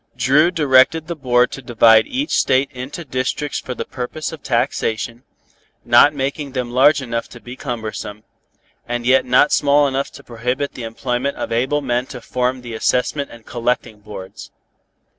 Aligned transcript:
Dru 0.17 0.49
directed 0.49 1.05
the 1.05 1.15
board 1.15 1.51
to 1.51 1.61
divide 1.61 2.07
each 2.07 2.31
state 2.35 2.71
into 2.71 3.05
districts 3.05 3.59
for 3.59 3.75
the 3.75 3.85
purpose 3.85 4.31
of 4.31 4.41
taxation, 4.41 5.21
not 5.85 6.11
making 6.11 6.53
them 6.53 6.71
large 6.71 7.03
enough 7.03 7.29
to 7.29 7.39
be 7.39 7.55
cumbersome, 7.55 8.23
and 8.87 9.05
yet 9.05 9.25
not 9.25 9.51
small 9.53 9.87
enough 9.87 10.11
to 10.13 10.23
prohibit 10.23 10.73
the 10.73 10.85
employment 10.85 11.37
of 11.37 11.51
able 11.51 11.81
men 11.83 12.07
to 12.07 12.19
form 12.19 12.61
the 12.61 12.73
assessment 12.73 13.29
and 13.29 13.45
collecting 13.45 13.99
boards. 13.99 14.49